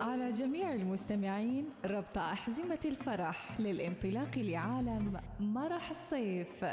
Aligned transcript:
على 0.00 0.32
جميع 0.32 0.74
المستمعين 0.74 1.68
ربط 1.84 2.18
أحزمة 2.18 2.78
الفرح 2.84 3.60
للانطلاق 3.60 4.30
لعالم 4.38 5.20
مرح 5.40 5.90
الصيف. 5.90 6.64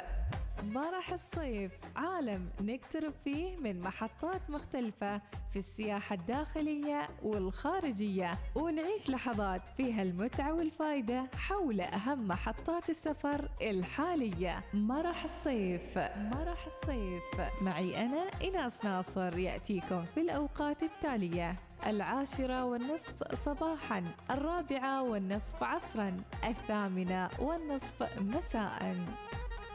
مرح 0.63 1.13
الصيف 1.13 1.71
عالم 1.95 2.49
نقترب 2.61 3.13
فيه 3.23 3.57
من 3.57 3.79
محطات 3.81 4.49
مختلفة 4.49 5.21
في 5.53 5.59
السياحة 5.59 6.15
الداخلية 6.15 7.07
والخارجية 7.23 8.31
ونعيش 8.55 9.09
لحظات 9.09 9.61
فيها 9.77 10.01
المتعة 10.01 10.53
والفائدة 10.53 11.25
حول 11.37 11.81
أهم 11.81 12.27
محطات 12.27 12.89
السفر 12.89 13.49
الحالية. 13.61 14.59
مرح 14.73 15.23
الصيف 15.23 15.97
مرح 15.97 16.67
الصيف 16.67 17.23
معي 17.61 18.05
أنا 18.05 18.23
إناس 18.43 18.85
ناصر 18.85 19.37
يأتيكم 19.39 20.05
في 20.05 20.21
الأوقات 20.21 20.83
التالية. 20.83 21.55
العاشرة 21.87 22.65
والنصف 22.65 23.43
صباحا 23.45 24.03
الرابعة 24.31 25.03
والنصف 25.03 25.63
عصرا 25.63 26.17
الثامنة 26.47 27.29
والنصف 27.39 28.19
مساء. 28.21 28.95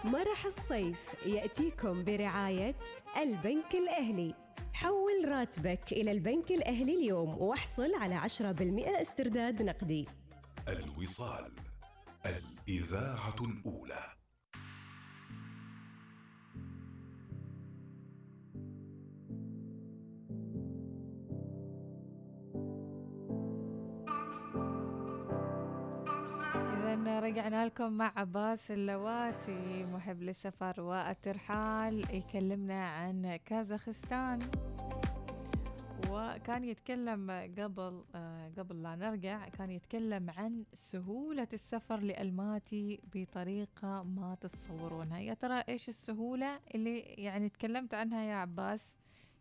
مرح 0.05 0.47
الصيف 0.47 1.27
يأتيكم 1.27 2.05
برعاية 2.05 2.75
البنك 3.17 3.75
الأهلي. 3.75 4.35
حول 4.73 5.29
راتبك 5.29 5.93
إلى 5.93 6.13
البنك 6.13 6.51
الأهلي 6.51 6.95
اليوم 6.95 7.43
واحصل 7.43 7.95
على 7.95 8.15
10% 8.15 9.01
استرداد 9.03 9.63
نقدي. 9.63 10.09
الوصال 10.69 11.53
الإذاعة 12.27 13.37
الأولى. 13.41 14.02
رجعنا 27.33 27.67
لكم 27.67 27.93
مع 27.93 28.13
عباس 28.17 28.71
اللواتي 28.71 29.85
محب 29.95 30.23
للسفر 30.23 30.81
والترحال 30.81 32.15
يكلمنا 32.15 32.89
عن 32.89 33.37
كازاخستان. 33.45 34.39
وكان 36.11 36.65
يتكلم 36.65 37.31
قبل 37.59 38.05
آه، 38.15 38.53
قبل 38.59 38.83
لا 38.83 38.97
نرجع 38.97 39.49
كان 39.49 39.71
يتكلم 39.71 40.31
عن 40.31 40.65
سهولة 40.75 41.49
السفر 41.53 42.01
لألماتي 42.01 43.01
بطريقة 43.15 44.03
ما 44.03 44.37
تتصورونها. 44.41 45.19
يا 45.19 45.35
ترى 45.35 45.65
إيش 45.69 45.89
السهولة 45.89 46.61
اللي 46.75 46.99
يعني 46.99 47.49
تكلمت 47.49 47.95
عنها 47.95 48.23
يا 48.23 48.35
عباس؟ 48.35 48.93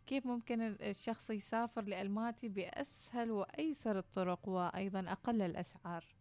كيف 0.08 0.26
ممكن 0.26 0.62
الشخص 0.62 1.30
يسافر 1.30 1.82
لألماتي 1.82 2.50
بأسهل 2.50 3.32
وأيسر 3.32 3.98
الطرق 3.98 4.50
وأيضا 4.50 5.00
أقل 5.00 5.42
الأسعار؟ 5.42 6.21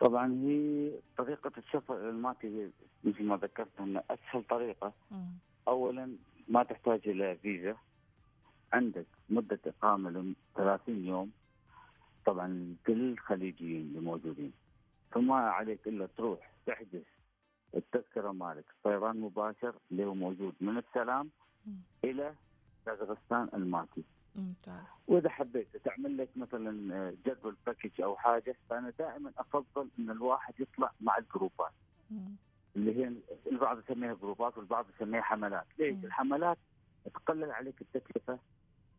طبعا 0.00 0.32
هي 0.32 0.92
طريقة 1.16 1.52
السفر 1.58 1.96
إلى 2.00 2.10
الماتي 2.10 2.70
مثل 3.04 3.24
ما 3.24 3.36
ذكرت 3.36 3.80
أن 3.80 4.02
أسهل 4.10 4.44
طريقة. 4.44 4.92
أولا 5.68 6.16
ما 6.48 6.62
تحتاج 6.62 7.00
إلى 7.08 7.36
فيزا. 7.36 7.76
عندك 8.72 9.06
مدة 9.30 9.60
إقامة 9.66 10.10
لم 10.10 10.36
30 10.54 11.04
يوم. 11.04 11.30
طبعا 12.26 12.76
كل 12.86 13.12
الخليجيين 13.12 13.80
اللي 13.80 14.00
موجودين. 14.00 14.52
فما 15.10 15.34
عليك 15.34 15.88
إلا 15.88 16.06
تروح 16.06 16.50
تحجز 16.66 17.04
التذكرة 17.76 18.32
مالك. 18.32 18.64
طيران 18.84 19.20
مباشر 19.20 19.74
اللي 19.90 20.04
هو 20.04 20.14
موجود. 20.14 20.54
من 20.60 20.78
السلام. 20.78 21.30
إلى 22.04 22.34
كازاخستان 22.86 23.48
الماتي 23.54 24.04
ممتاز 24.36 24.84
وإذا 25.08 25.28
حبيت 25.28 25.76
تعمل 25.76 26.16
لك 26.16 26.28
مثلا 26.36 26.94
آه، 26.94 27.14
جدول 27.26 27.56
باكج 27.66 28.00
أو 28.00 28.16
حاجة 28.16 28.56
فأنا 28.70 28.92
دائما 28.98 29.32
أفضل 29.38 29.88
إن 29.98 30.10
الواحد 30.10 30.54
يطلع 30.60 30.92
مع 31.00 31.18
الجروبات 31.18 31.72
مم. 32.10 32.36
اللي 32.76 32.96
هي 32.96 33.12
البعض 33.52 33.78
يسميها 33.78 34.14
جروبات 34.14 34.58
والبعض 34.58 34.86
يسميها 34.96 35.22
حملات، 35.22 35.66
ليش؟ 35.78 35.94
مم. 35.94 36.04
الحملات 36.04 36.58
تقلل 37.14 37.50
عليك 37.52 37.82
التكلفة. 37.82 38.38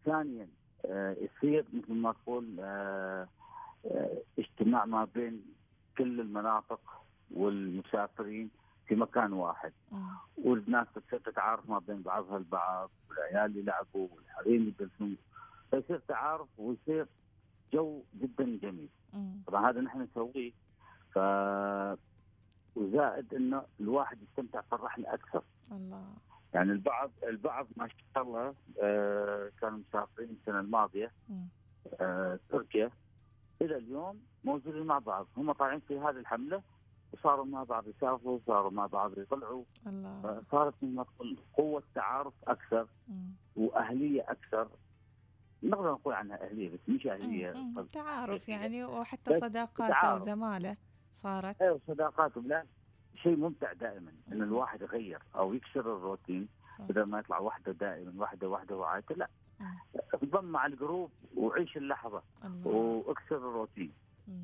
ثانيا 0.06 0.48
آه، 0.86 1.16
يصير 1.22 1.66
مثل 1.74 1.94
ما 1.94 2.12
تقول 2.14 2.58
آه، 2.60 3.28
آه، 3.86 4.18
اجتماع 4.40 4.86
ما 4.86 5.08
بين 5.16 5.46
كل 5.98 6.22
المناطق 6.22 6.80
والمسافرين 7.32 8.50
في 8.88 8.96
مكان 8.96 9.34
واحد 9.34 9.74
مم. 9.92 10.08
والناس 10.38 10.88
تصير 10.96 11.20
تتعارف 11.20 11.70
ما 11.70 11.80
بين 11.80 12.02
بعضها 12.02 12.38
البعض 12.38 12.90
والعيال 13.10 13.58
يلعبوا 13.58 14.08
والحريم 14.16 14.68
يدرسون 14.68 15.18
فيصير 15.72 16.00
تعارف 16.08 16.48
ويصير 16.58 17.08
جو 17.74 18.04
جدا 18.22 18.58
جميل. 18.62 18.90
طبعا 19.48 19.70
هذا 19.70 19.82
نحن 19.82 20.02
نسويه. 20.02 20.52
ف 21.12 21.20
وزائد 22.76 23.34
إنه 23.34 23.64
الواحد 23.80 24.18
يستمتع 24.22 24.62
في 24.62 24.74
الرحلة 24.74 25.14
أكثر. 25.14 25.44
الله. 25.72 26.04
يعني 26.54 26.72
البعض 26.72 27.12
البعض 27.24 27.68
ما 27.78 27.88
شاء 27.88 28.24
الله 28.24 28.54
آه 28.82 29.52
كانوا 29.62 29.78
مسافرين 29.78 30.30
السنة 30.30 30.60
الماضية. 30.60 31.12
آه 32.02 32.40
تركيا. 32.50 32.92
إلى 33.62 33.78
اليوم 33.78 34.22
موجودين 34.44 34.84
مع 34.84 35.00
بعض. 35.00 35.28
هم 35.38 35.52
طالعين 35.52 35.80
في 35.80 36.00
هذه 36.00 36.10
الحملة 36.18 36.62
وصاروا 37.14 37.46
مع 37.46 37.64
بعض 37.64 37.88
يسافروا 37.88 38.40
صاروا 38.48 38.72
مع 38.72 38.86
بعض 38.86 39.18
يطلعوا. 39.18 39.64
الله. 39.88 40.44
مثل 40.54 41.04
تقول 41.04 41.38
قوة 41.54 41.84
تعارف 41.96 42.34
أكثر 42.48 42.88
مم. 43.08 43.32
وأهلية 43.56 44.32
أكثر. 44.32 44.68
نقدر 45.64 45.92
نقول 45.92 46.14
عنها 46.14 46.44
أهلية 46.50 46.70
بس 46.70 46.80
مش 46.90 47.08
أهلية 47.08 47.54
تعارف 47.94 48.50
يعني 48.50 48.86
وحتى 48.86 49.34
بس 49.34 49.42
صداقات 49.42 49.90
تعارف. 49.92 50.22
وزمالة 50.22 50.78
صارت 51.12 51.62
أيوه 51.62 51.80
صداقاتهم 51.88 52.48
لا 52.48 52.64
شيء 53.16 53.36
ممتع 53.36 53.74
دائما 53.74 54.12
ان. 54.32 54.42
الواحد 54.42 54.82
يغير 54.82 55.20
أو 55.36 55.54
يكسر 55.54 55.80
الروتين. 55.80 56.48
بدل 56.80 57.04
ما 57.04 57.20
يطلع 57.20 57.40
وحدة 57.40 57.72
دائما 57.72 58.14
وحدة 58.24 58.50
وحدة 58.50 58.78
وعايته 58.78 59.16
لا. 59.16 59.30
انضم 60.24 60.46
مع 60.46 60.66
الجروب 60.66 61.12
وعيش 61.38 61.78
اللحظة 61.78 62.22
وأكسر 62.66 63.38
الروتين 63.38 63.94
مم. 64.28 64.44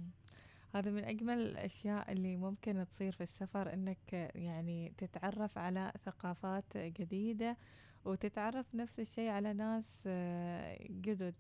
هذا 0.73 0.91
من 0.91 1.03
أجمل 1.03 1.39
الأشياء 1.39 2.11
اللي 2.11 2.37
ممكن 2.37 2.85
تصير 2.91 3.11
في 3.11 3.23
السفر 3.23 3.73
إنك 3.73 4.31
يعني 4.35 4.93
تتعرف 4.97 5.57
على 5.57 5.91
ثقافات 6.05 6.77
جديدة 6.77 7.57
وتتعرف 8.05 8.75
نفس 8.75 8.99
الشيء 8.99 9.29
على 9.29 9.53
ناس 9.53 10.03
آه، 10.07 10.77
جدد 10.89 11.35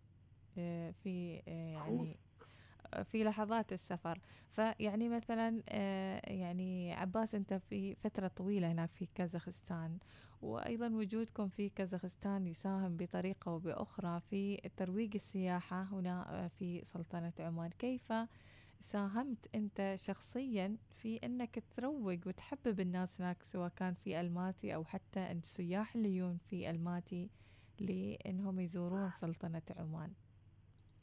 آه، 0.57 0.91
في 0.91 1.41
آه، 1.47 1.71
يعني 1.71 2.17
في 3.03 3.23
لحظات 3.23 3.73
السفر. 3.73 4.19
فيعني 4.51 5.09
مثلا 5.09 5.63
يعني 6.27 6.93
عباس 6.93 7.35
أنت 7.35 7.53
في 7.53 7.95
فترة 7.95 8.27
طويلة 8.27 8.71
هناك 8.71 8.89
في 8.91 9.07
كازاخستان 9.15 9.97
وأيضا 10.41 10.87
وجودكم 10.87 11.47
في 11.47 11.69
كازاخستان 11.69 12.47
يساهم 12.47 12.97
بطريقة 12.97 13.51
وبأخرى 13.51 14.19
في 14.29 14.57
ترويج 14.77 15.15
السياحة 15.15 15.83
هنا 15.83 16.49
في 16.59 16.85
سلطنة 16.85 17.33
عمان. 17.39 17.69
كيف 17.69 18.13
ساهمت 18.83 19.47
أنت 19.55 19.93
شخصيا 19.97 20.77
في 20.91 21.17
إنك 21.17 21.63
تروج 21.69 22.27
وتحبب 22.27 22.79
الناس 22.79 23.21
هناك 23.21 23.43
سواء 23.43 23.69
كان 23.69 23.93
في 23.93 24.19
ألماتي 24.21 24.75
أو 24.75 24.85
حتى 24.85 25.31
السياح 25.31 25.95
اللي 25.95 26.15
يجون 26.17 26.37
في 26.37 26.69
ألماتي 26.69 27.31
لأنهم 27.79 28.59
يزورون 28.59 29.11
سلطنة 29.11 29.61
عمان. 29.77 30.13